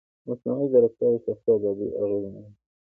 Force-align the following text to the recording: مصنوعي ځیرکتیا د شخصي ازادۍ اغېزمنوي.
مصنوعي 0.27 0.65
ځیرکتیا 0.71 1.07
د 1.13 1.15
شخصي 1.25 1.49
ازادۍ 1.55 1.87
اغېزمنوي. 2.01 2.51